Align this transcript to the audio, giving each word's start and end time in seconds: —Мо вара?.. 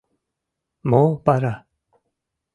—Мо 0.89 1.03
вара?.. 1.25 1.53